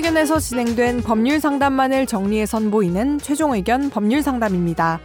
의견에서 0.00 0.38
진행된 0.38 1.02
법률 1.02 1.40
상담만을 1.40 2.06
정리해 2.06 2.46
선보이는 2.46 3.18
최종 3.18 3.52
의견 3.52 3.90
법률 3.90 4.22
상담입니다. 4.22 4.98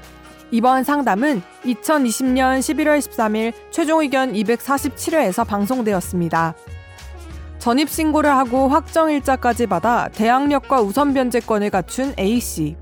이번 0.51 0.85
상담은 0.85 1.41
2020년 1.65 2.59
11월 2.59 2.99
13일 2.99 3.51
최종 3.71 3.99
의견 3.99 4.31
247회에서 4.31 5.45
방송되었습니다. 5.45 6.55
전입신고를 7.59 8.29
하고 8.29 8.69
확정일자까지 8.69 9.67
받아 9.67 10.07
대항력과 10.07 10.79
우선 10.79 11.13
변제권을 11.13 11.71
갖춘 11.71 12.13
A씨. 12.17 12.77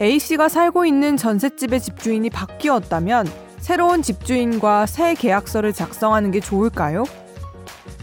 A씨가 0.00 0.48
살고 0.48 0.86
있는 0.86 1.18
전셋집의 1.18 1.80
집주인이 1.82 2.30
바뀌었다면 2.30 3.26
새로운 3.58 4.00
집주인과 4.00 4.86
새 4.86 5.14
계약서를 5.14 5.74
작성하는 5.74 6.30
게 6.30 6.40
좋을까요? 6.40 7.04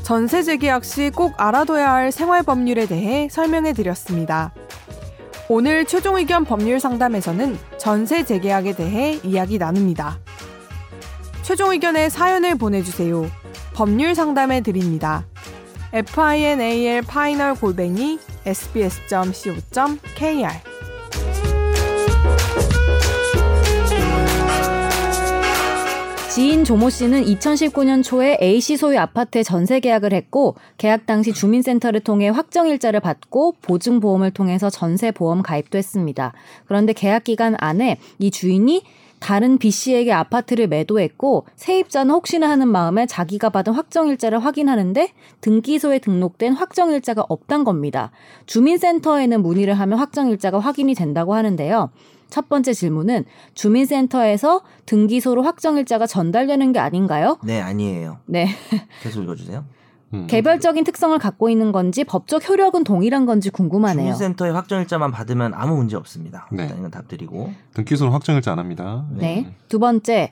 전세 0.10 0.42
재계약 0.42 0.86
시 0.86 1.12
꼭 1.12 1.36
알아둬야 1.38 1.94
할 1.94 2.12
생활 2.12 2.42
법률에 2.42 2.88
대해 2.88 3.28
설명해 3.30 3.74
드렸습니다. 3.74 4.52
오늘 5.48 5.86
최종 5.86 6.18
의견 6.18 6.46
법률 6.46 6.80
상담에서는 6.80 7.56
전세 7.78 8.26
재계약에 8.26 8.76
대해 8.76 9.20
이야기 9.24 9.60
나눕니다. 9.60 10.18
최종 11.44 11.74
의견에 11.74 12.10
사연을 12.10 12.56
보내주세요. 12.56 13.30
법률 13.76 14.16
상담해 14.16 14.62
드립니다. 14.62 15.28
final 15.94 17.54
골뱅이 17.54 18.18
sbs.co.kr 18.48 19.90
지인 26.30 26.64
조모 26.64 26.92
씨는 26.92 27.26
2019년 27.26 28.04
초에 28.04 28.38
A씨 28.40 28.78
소유 28.78 29.00
아파트에 29.00 29.42
전세 29.42 29.80
계약을 29.80 30.14
했고 30.14 30.54
계약 30.78 31.08
당시 31.08 31.34
주민센터를 31.34 32.02
통해 32.02 32.30
확정 32.30 32.68
일자를 32.68 33.00
받고 33.00 33.56
보증 33.64 34.00
보험을 34.00 34.30
통해서 34.30 34.70
전세 34.70 35.10
보험 35.10 35.42
가입도 35.42 35.80
했습니다. 35.80 36.34
그런데 36.68 36.94
계약 36.94 37.24
기간 37.24 37.56
안에 37.58 37.98
이 38.20 38.30
주인이 38.30 38.84
다른 39.20 39.58
B 39.58 39.72
씨에게 39.72 40.14
아파트를 40.14 40.68
매도했고 40.68 41.46
세입자는 41.56 42.14
혹시나 42.14 42.48
하는 42.48 42.68
마음에 42.68 43.08
자기가 43.08 43.50
받은 43.50 43.74
확정일자를 43.74 44.40
확인하는데 44.40 45.10
등기소에 45.42 45.98
등록된 45.98 46.54
확정일자가 46.54 47.26
없단 47.28 47.64
겁니다. 47.64 48.12
주민센터에는 48.46 49.42
문의를 49.42 49.74
하면 49.74 49.98
확정일자가 49.98 50.60
확인이 50.60 50.94
된다고 50.94 51.34
하는데요. 51.34 51.90
첫 52.30 52.50
번째 52.50 52.74
질문은 52.74 53.26
주민센터에서 53.54 54.62
등기소로 54.86 55.44
확정일자가 55.44 56.08
전달되는 56.08 56.72
게 56.72 56.80
아닌가요? 56.80 57.38
네, 57.44 57.60
아니에요. 57.62 58.20
네. 58.26 58.48
계속 59.02 59.24
읽어주세요. 59.24 59.66
음. 60.14 60.28
개별적인 60.28 60.84
특성을 60.84 61.18
갖고 61.20 61.50
있는 61.50 61.72
건지 61.72 62.04
법적 62.04 62.50
효력은 62.50 62.84
동일한 62.84 63.26
건지 63.26 63.50
궁금하네요. 63.50 64.06
주민센터의 64.14 64.54
확정일자만 64.54 65.12
받으면 65.12 65.54
아무 65.54 65.76
문제 65.76 65.96
없습니다. 65.96 66.48
네. 66.52 66.64
일단 66.64 66.80
이건 66.80 66.92
답드리고. 66.92 67.52
등기소는 67.76 68.12
확정일자 68.12 68.52
안 68.52 68.60
합니다. 68.60 69.06
네. 69.12 69.44
네. 69.44 69.56
두 69.68 69.78
번째 69.80 70.32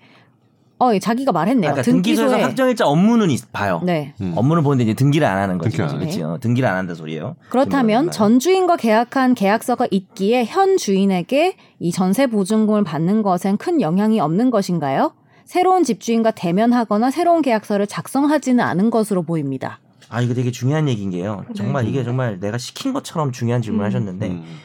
어, 0.79 0.97
자기가 0.97 1.31
말했네요. 1.31 1.71
그러니까 1.71 1.81
등기소에서 1.81 2.29
등기소에... 2.29 2.43
확정일자 2.43 2.85
업무는 2.85 3.35
봐요. 3.51 3.81
네. 3.83 4.13
음. 4.21 4.33
업무는 4.35 4.63
보는데 4.63 4.83
이제 4.83 4.93
등기를 4.93 5.25
안 5.25 5.37
하는 5.37 5.57
거죠. 5.57 5.87
그렇죠. 5.87 5.97
네. 6.33 6.39
등기를 6.39 6.69
안 6.69 6.77
한다 6.77 6.93
소리예요. 6.93 7.35
그렇다면 7.49 8.11
전 8.11 8.39
주인과 8.39 8.77
계약한 8.77 9.33
계약서가 9.33 9.87
있기에 9.89 10.45
현 10.45 10.77
주인에게 10.77 11.55
이 11.79 11.91
전세 11.91 12.27
보증금을 12.27 12.83
받는 12.83 13.23
것엔 13.23 13.57
큰 13.57 13.81
영향이 13.81 14.19
없는 14.19 14.51
것인가요? 14.51 15.13
새로운 15.45 15.83
집주인과 15.83 16.31
대면하거나 16.31 17.09
새로운 17.09 17.41
계약서를 17.41 17.87
작성하지는 17.87 18.63
않은 18.63 18.89
것으로 18.89 19.23
보입니다. 19.23 19.79
아 20.09 20.21
이거 20.21 20.33
되게 20.33 20.51
중요한 20.51 20.87
얘기인 20.87 21.09
게요. 21.09 21.43
정말 21.55 21.83
네. 21.83 21.89
이게 21.89 22.03
정말 22.03 22.39
내가 22.39 22.57
시킨 22.57 22.93
것처럼 22.93 23.31
중요한 23.31 23.61
질문하셨는데 23.61 24.25
을 24.25 24.31
음. 24.31 24.37
음. 24.37 24.59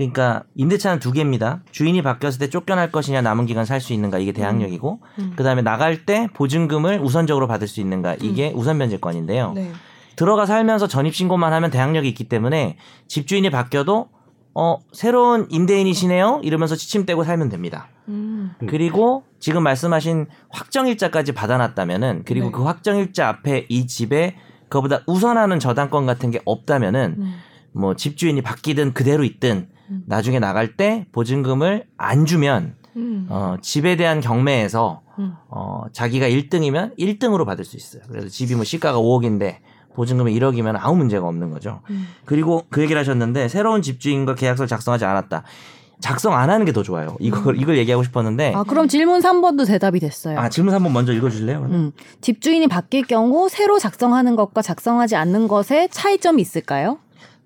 그러니까 0.00 0.44
임대차는 0.54 0.98
두 0.98 1.12
개입니다. 1.12 1.60
주인이 1.72 2.00
바뀌었을 2.00 2.38
때 2.38 2.48
쫓겨날 2.48 2.90
것이냐 2.90 3.20
남은 3.20 3.44
기간 3.44 3.66
살 3.66 3.80
수 3.80 3.92
있는가 3.92 4.18
이게 4.18 4.32
대항력이고 4.32 5.00
음. 5.18 5.22
음. 5.22 5.32
그다음에 5.36 5.60
나갈 5.62 6.04
때 6.06 6.28
보증금을 6.34 7.00
우선적으로 7.00 7.46
받을 7.46 7.66
수 7.68 7.80
있는가 7.80 8.16
이게 8.20 8.50
음. 8.50 8.58
우선 8.58 8.78
변제권인데요. 8.78 9.52
네. 9.52 9.72
들어가 10.16 10.44
살면서 10.46 10.86
전입 10.86 11.14
신고만 11.14 11.52
하면 11.52 11.70
대항력이 11.70 12.08
있기 12.10 12.24
때문에 12.24 12.76
집주인이 13.08 13.48
바뀌어도 13.50 14.08
어 14.54 14.78
새로운 14.92 15.46
임대인이시네요 15.50 16.40
이러면서 16.44 16.76
지침대고 16.76 17.24
살면 17.24 17.48
됩니다. 17.50 17.88
음. 18.08 18.52
그리고 18.68 19.24
지금 19.38 19.62
말씀하신 19.62 20.26
확정일자까지 20.50 21.32
받아놨다면은 21.32 22.22
그리고 22.26 22.46
네. 22.46 22.52
그 22.52 22.62
확정일자 22.64 23.28
앞에 23.28 23.66
이 23.68 23.86
집에 23.86 24.36
그거보다 24.68 25.00
우선하는 25.06 25.58
저당권 25.58 26.06
같은 26.06 26.30
게 26.30 26.40
없다면은 26.44 27.16
음. 27.18 27.34
뭐 27.72 27.96
집주인이 27.96 28.40
바뀌든 28.42 28.92
그대로 28.94 29.24
있든 29.24 29.68
음. 29.90 30.02
나중에 30.06 30.38
나갈 30.38 30.76
때 30.76 31.06
보증금을 31.12 31.84
안 31.96 32.26
주면 32.26 32.74
음. 32.96 33.26
어, 33.28 33.56
집에 33.60 33.96
대한 33.96 34.20
경매에서 34.20 35.02
음. 35.18 35.34
어, 35.48 35.84
자기가 35.92 36.26
1등이면 36.28 36.96
1등으로 36.98 37.44
받을 37.44 37.64
수 37.64 37.76
있어요. 37.76 38.02
그래서 38.08 38.28
집이 38.28 38.54
뭐 38.54 38.64
시가가 38.64 38.98
5억인데 38.98 39.56
보증금이 39.94 40.38
1억이면 40.38 40.76
아무 40.78 40.96
문제가 40.96 41.26
없는 41.26 41.50
거죠. 41.50 41.80
음. 41.90 42.06
그리고 42.24 42.64
그 42.70 42.80
얘기를 42.82 42.98
하셨는데 43.00 43.48
새로운 43.48 43.82
집주인과 43.82 44.34
계약서를 44.34 44.68
작성하지 44.68 45.04
않았다. 45.04 45.42
작성 46.00 46.34
안 46.34 46.48
하는 46.48 46.64
게 46.64 46.72
더 46.72 46.82
좋아요. 46.82 47.16
이걸 47.20 47.54
음. 47.54 47.60
이걸 47.60 47.76
얘기하고 47.76 48.02
싶었는데. 48.04 48.54
아 48.54 48.62
그럼 48.64 48.88
질문 48.88 49.20
3번도 49.20 49.66
대답이 49.66 50.00
됐어요. 50.00 50.38
아 50.38 50.48
질문 50.48 50.74
3번 50.74 50.92
먼저 50.92 51.12
읽어주실래요? 51.12 51.58
음. 51.70 51.92
집주인이 52.22 52.66
바뀔 52.68 53.02
경우 53.06 53.48
새로 53.50 53.78
작성하는 53.78 54.34
것과 54.34 54.62
작성하지 54.62 55.16
않는 55.16 55.46
것에 55.48 55.88
차이점이 55.90 56.40
있을까요? 56.40 56.98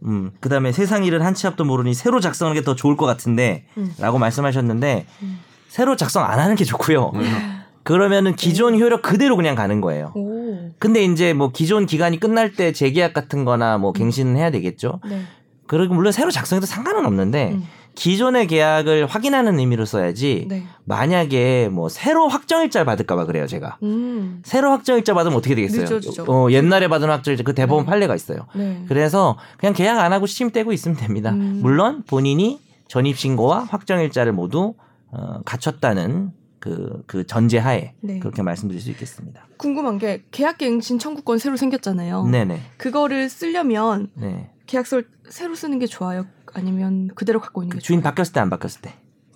음, 0.04 0.30
그 0.40 0.48
다음에 0.48 0.72
세상 0.72 1.04
일을 1.04 1.24
한 1.24 1.34
치 1.34 1.46
앞도 1.46 1.64
모르니 1.64 1.94
새로 1.94 2.20
작성하는 2.20 2.60
게 2.60 2.64
더 2.64 2.74
좋을 2.74 2.96
것 2.96 3.06
같은데, 3.06 3.66
음. 3.76 3.92
라고 3.98 4.18
말씀하셨는데, 4.18 5.06
음. 5.22 5.38
새로 5.68 5.96
작성 5.96 6.24
안 6.24 6.38
하는 6.38 6.54
게 6.56 6.64
좋고요. 6.64 7.12
음. 7.14 7.20
그러면은 7.82 8.34
기존 8.34 8.78
효력 8.80 9.02
그대로 9.02 9.36
그냥 9.36 9.54
가는 9.54 9.80
거예요. 9.82 10.12
오. 10.14 10.70
근데 10.78 11.04
이제 11.04 11.32
뭐 11.34 11.50
기존 11.52 11.84
기간이 11.86 12.18
끝날 12.18 12.52
때 12.52 12.72
재계약 12.72 13.12
같은 13.12 13.44
거나 13.44 13.76
뭐 13.78 13.92
갱신은 13.92 14.36
해야 14.36 14.50
되겠죠. 14.50 15.00
네. 15.06 15.22
그리고 15.66 15.94
물론 15.94 16.12
새로 16.12 16.30
작성해도 16.30 16.66
상관은 16.66 17.04
없는데, 17.04 17.52
음. 17.52 17.64
기존의 17.94 18.46
계약을 18.46 19.06
확인하는 19.06 19.58
의미로 19.58 19.84
써야지 19.84 20.46
네. 20.48 20.64
만약에 20.84 21.68
뭐 21.68 21.88
새로 21.88 22.28
확정일자를 22.28 22.84
받을까봐 22.84 23.26
그래요 23.26 23.46
제가 23.46 23.78
음. 23.82 24.42
새로 24.44 24.70
확정일자 24.70 25.14
받으면 25.14 25.38
어떻게 25.38 25.54
되겠어요? 25.54 25.82
늦어지죠. 25.82 26.24
어, 26.28 26.50
옛날에 26.50 26.88
받은 26.88 27.08
확정일자 27.08 27.44
그 27.44 27.54
대법원 27.54 27.84
네. 27.84 27.90
판례가 27.90 28.14
있어요. 28.14 28.46
네. 28.54 28.84
그래서 28.88 29.38
그냥 29.58 29.74
계약 29.74 29.98
안 30.00 30.12
하고 30.12 30.26
시침 30.26 30.50
떼고 30.50 30.72
있으면 30.72 30.96
됩니다. 30.96 31.30
음. 31.30 31.60
물론 31.62 32.02
본인이 32.06 32.60
전입 32.88 33.16
신고와 33.16 33.64
확정일자를 33.64 34.32
모두 34.32 34.74
어, 35.10 35.40
갖췄다는 35.44 36.32
그, 36.58 37.02
그 37.06 37.26
전제하에 37.26 37.92
네. 38.00 38.18
그렇게 38.18 38.42
말씀드릴 38.42 38.80
수 38.80 38.90
있겠습니다. 38.90 39.46
궁금한 39.58 39.98
게 39.98 40.24
계약갱신 40.30 40.98
청구권 40.98 41.38
새로 41.38 41.56
생겼잖아요. 41.56 42.24
네네. 42.26 42.60
그거를 42.78 43.28
쓰려면 43.28 44.08
네. 44.14 44.50
계약서를 44.66 45.06
새로 45.28 45.54
쓰는 45.54 45.78
게 45.78 45.86
좋아요. 45.86 46.26
아니면 46.54 47.08
그대로 47.14 47.40
갖고 47.40 47.62
있는 47.62 47.76
게 47.76 47.82
주인 47.82 48.00
좋아요? 48.00 48.10
바뀌었을 48.10 48.32
때 48.32 48.40
안 48.40 48.50
바뀌었을 48.50 48.80
때? 48.82 48.94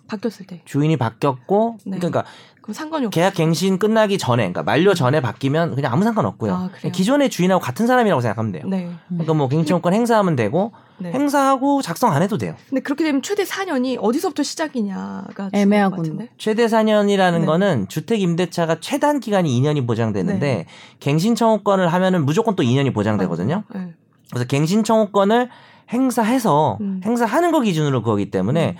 바뀌었을 0.08 0.46
때. 0.46 0.62
주인이 0.64 0.96
바뀌었고 0.96 1.78
네. 1.84 1.98
그러니까 1.98 2.24
그럼 2.62 2.74
상관이 2.74 3.06
없 3.06 3.12
계약 3.12 3.34
갱신 3.34 3.78
끝나기 3.78 4.16
전에 4.16 4.42
그러니까 4.42 4.62
만료 4.62 4.94
전에 4.94 5.20
바뀌면 5.20 5.74
그냥 5.74 5.92
아무 5.92 6.02
상관 6.04 6.24
없고요. 6.24 6.52
아, 6.52 6.70
기존의 6.92 7.28
주인하고 7.28 7.60
같은 7.60 7.86
사람이라고 7.86 8.20
생각하면 8.22 8.52
돼요. 8.52 8.62
네. 8.66 8.90
그러니까 9.08 9.34
뭐 9.34 9.48
갱신권권 9.48 9.92
행사하면 9.92 10.34
되고 10.34 10.72
네. 10.98 11.12
행사하고 11.12 11.82
작성 11.82 12.12
안 12.12 12.22
해도 12.22 12.38
돼요. 12.38 12.54
근데 12.70 12.80
그렇게 12.80 13.04
되면 13.04 13.20
최대 13.20 13.44
4년이 13.44 13.98
어디서부터 14.00 14.42
시작이냐가 14.42 15.50
애매하군. 15.52 16.28
최대 16.38 16.66
4년이라는 16.66 17.40
네. 17.40 17.46
거는 17.46 17.88
주택 17.88 18.20
임대차가 18.22 18.81
최단 18.81 19.20
기간이 19.20 19.50
2년이 19.60 19.87
보장되는데 19.87 20.38
네. 20.40 20.66
갱신 21.00 21.34
청구권을 21.34 21.93
하면은 21.93 22.25
무조건 22.25 22.56
또 22.56 22.62
2년이 22.62 22.94
보장되거든요. 22.94 23.64
네. 23.75 23.93
그래서 24.31 24.46
갱신 24.46 24.84
청구권을 24.84 25.48
행사해서 25.93 26.79
음. 26.81 27.00
행사하는 27.05 27.52
거 27.52 27.61
기준으로 27.61 28.02
그거기 28.02 28.31
때문에 28.31 28.70
음. 28.70 28.76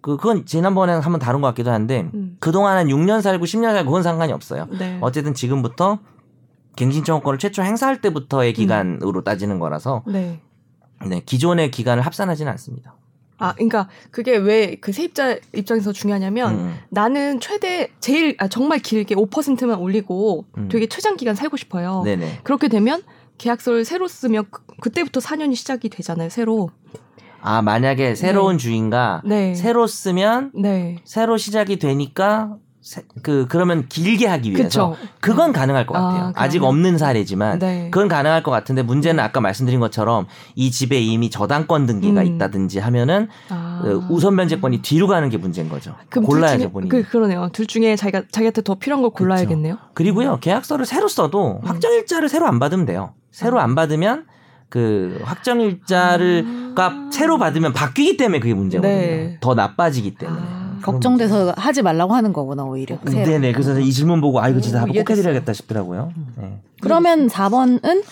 그 0.00 0.16
그건 0.16 0.46
지난번에 0.46 0.92
한번 0.94 1.18
다룬 1.20 1.40
것 1.40 1.48
같기도 1.48 1.70
한데 1.70 2.08
음. 2.14 2.36
그동안 2.40 2.76
한 2.76 2.88
6년 2.88 3.22
살고 3.22 3.44
10년 3.44 3.72
살고 3.72 3.90
그건 3.90 4.02
상관이 4.02 4.32
없어요. 4.32 4.66
네. 4.78 4.98
어쨌든 5.00 5.32
지금부터 5.34 6.00
갱신청구권을 6.76 7.38
최초 7.38 7.62
행사할 7.62 8.00
때부터의 8.00 8.52
음. 8.52 8.54
기간으로 8.54 9.22
따지는 9.22 9.58
거라서 9.58 10.02
네. 10.06 10.40
네, 11.06 11.20
기존의 11.24 11.70
기간을 11.70 12.02
합산하지는 12.04 12.50
않습니다. 12.52 12.96
아, 13.38 13.54
그러니까 13.54 13.88
그게 14.12 14.36
왜 14.36 14.76
그 14.80 14.92
세입자 14.92 15.38
입장에서 15.52 15.92
중요하냐면 15.92 16.54
음. 16.54 16.74
나는 16.90 17.40
최대 17.40 17.88
제일 17.98 18.36
아, 18.38 18.46
정말 18.48 18.78
길게 18.78 19.16
5%만 19.16 19.78
올리고 19.78 20.44
음. 20.58 20.68
되게 20.70 20.86
최장 20.86 21.16
기간 21.16 21.34
살고 21.34 21.56
싶어요. 21.56 22.02
네네. 22.04 22.40
그렇게 22.44 22.68
되면 22.68 23.02
계약서를 23.42 23.84
새로 23.84 24.06
쓰면 24.06 24.44
그, 24.80 24.90
때부터 24.90 25.18
4년이 25.18 25.56
시작이 25.56 25.88
되잖아요. 25.88 26.28
새로. 26.30 26.70
아 27.40 27.60
만약에 27.60 28.14
새로운 28.14 28.56
네. 28.56 28.62
주인과 28.62 29.22
네. 29.24 29.54
새로 29.56 29.88
쓰면 29.88 30.52
네. 30.54 30.98
새로 31.04 31.36
시작이 31.36 31.80
되니까 31.80 32.56
세- 32.80 33.02
그 33.22 33.46
그러면 33.48 33.86
길게 33.88 34.28
하기 34.28 34.50
위해서 34.52 34.90
그쵸. 34.90 34.96
그건 35.20 35.52
가능할 35.52 35.86
것 35.86 35.96
아, 35.96 36.00
같아요. 36.00 36.18
그러면. 36.18 36.34
아직 36.36 36.62
없는 36.62 36.98
사례지만 36.98 37.58
네. 37.58 37.88
그건 37.90 38.06
가능할 38.06 38.44
것 38.44 38.52
같은데 38.52 38.82
문제는 38.82 39.22
아까 39.22 39.40
말씀드린 39.40 39.80
것처럼 39.80 40.26
이 40.54 40.70
집에 40.70 41.00
이미 41.00 41.30
저당권 41.30 41.86
등기가 41.86 42.20
음. 42.20 42.26
있다든지 42.26 42.78
하면은 42.78 43.28
아. 43.48 43.80
그 43.82 44.04
우선 44.08 44.36
면제권이 44.36 44.82
뒤로 44.82 45.08
가는 45.08 45.28
게 45.28 45.36
문제인 45.36 45.68
거죠. 45.68 45.96
골라야죠 46.12 46.70
본인이. 46.70 46.90
그, 46.90 47.02
그러네요. 47.02 47.48
둘 47.52 47.66
중에 47.66 47.96
자기가 47.96 48.22
자기한테 48.30 48.62
더 48.62 48.76
필요한 48.76 49.02
걸 49.02 49.10
골라야겠네요. 49.10 49.78
그리고요 49.94 50.38
계약서를 50.38 50.86
새로 50.86 51.08
써도 51.08 51.58
음. 51.64 51.66
확정일자를 51.68 52.28
새로 52.28 52.46
안 52.46 52.60
받으면 52.60 52.86
돼요. 52.86 53.14
새로 53.32 53.58
안 53.60 53.74
받으면 53.74 54.26
그 54.68 55.18
확정일자를가 55.24 57.08
새로 57.10 57.38
받으면 57.38 57.72
바뀌기 57.72 58.16
때문에 58.16 58.38
그게 58.40 58.54
문제거든요. 58.54 58.92
아. 58.92 58.96
네. 58.96 59.38
더 59.40 59.54
나빠지기 59.54 60.14
때문에. 60.14 60.40
아. 60.40 60.62
걱정돼서 60.82 61.54
하지 61.56 61.82
말라고 61.82 62.14
하는 62.14 62.32
거구나 62.32 62.64
오히려. 62.64 62.98
새로. 63.08 63.24
네네. 63.26 63.52
그래서 63.52 63.78
이 63.78 63.92
질문 63.92 64.20
보고 64.20 64.40
아 64.40 64.48
이거 64.48 64.60
진짜 64.60 64.78
오, 64.78 64.80
답을 64.80 64.88
꼭 64.88 64.94
이해됐어요. 64.96 65.18
해드려야겠다 65.18 65.52
싶더라고요. 65.52 66.12
네. 66.36 66.60
그러면 66.80 67.28
4번은 67.28 68.02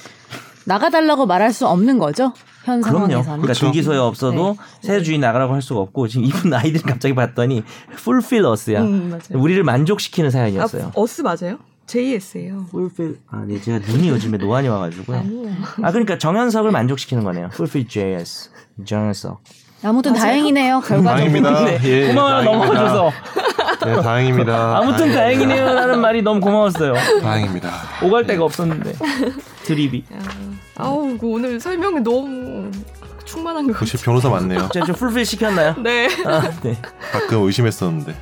나가달라고 0.67 1.27
말할 1.27 1.53
수 1.53 1.67
없는 1.67 1.99
거죠? 1.99 2.33
현 2.65 2.81
그럼요. 2.81 3.09
상황에서는. 3.09 3.25
그러니까 3.25 3.47
그쵸. 3.55 3.67
등기소에 3.67 3.97
없어도 3.99 4.57
새 4.83 5.03
주인 5.03 5.21
나가라고 5.21 5.55
할 5.55 5.63
수가 5.63 5.81
없고 5.81 6.07
지금 6.09 6.27
이분 6.27 6.53
아이들이 6.55 6.83
갑자기 6.83 7.15
봤더니 7.15 7.65
fulfill 7.99 8.47
us야. 8.53 8.83
음, 8.83 9.09
맞아요. 9.11 9.43
우리를 9.43 9.61
만족시키는 9.65 10.31
사연이었어요. 10.31 10.85
아, 10.89 10.91
어스 10.95 11.23
맞아요? 11.23 11.59
JS예요. 11.91 12.67
fulfill 12.69 13.19
아, 13.31 13.45
네 13.47 13.61
제가 13.61 13.81
눈이 13.81 14.09
요즘에 14.09 14.39
노안이 14.39 14.69
와가지고요. 14.69 15.23
아 15.83 15.91
그러니까 15.91 16.19
정현석을 16.19 16.71
만족시키는 16.71 17.25
거네요. 17.25 17.47
fulfill 17.53 17.89
JS 17.89 18.51
정현석. 18.85 19.43
아무튼 19.83 20.13
다행이네요. 20.13 20.81
결과적으로. 20.81 21.05
다행입니다. 21.17 21.85
예, 21.85 22.09
고마워요 22.09 22.45
다행입니다. 22.45 22.75
넘어가줘서. 22.85 23.11
네, 23.87 24.03
다행입니다. 24.03 24.77
아무튼 24.77 25.13
다행이네요라는 25.13 26.01
말이 26.01 26.23
너무 26.23 26.41
고마웠어요. 26.41 26.95
다행입니다. 27.23 27.71
오갈 28.05 28.27
데가 28.27 28.45
없었는데 28.45 28.93
드립이. 29.65 30.05
아우, 30.77 31.17
그 31.19 31.27
오늘 31.27 31.59
설명이 31.59 32.01
너무 32.01 32.71
충만한 33.25 33.67
것 33.67 33.73
같아요. 33.73 34.03
변호사 34.03 34.29
맞네요. 34.29 34.69
제가 34.73 34.87
좀 34.87 34.95
풀필 34.95 35.25
시켰나요? 35.25 35.75
네. 35.83 36.09
아, 36.27 36.51
네. 36.63 36.77
가끔 37.11 37.43
의심했었는데. 37.45 38.15